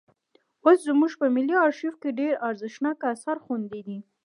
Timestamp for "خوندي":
3.43-3.81